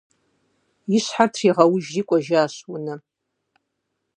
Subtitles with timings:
[0.97, 2.99] И щхьэ тригъэужри кӀуэжащ унэм.